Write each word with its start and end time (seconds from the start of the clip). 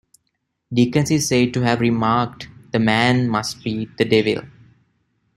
Dickens 0.73 1.11
is 1.11 1.27
said 1.27 1.53
to 1.53 1.61
have 1.61 1.79
remarked, 1.79 2.47
"The 2.71 2.79
man 2.79 3.29
must 3.29 3.63
be 3.63 3.87
the 3.99 4.03
devil". 4.05 4.41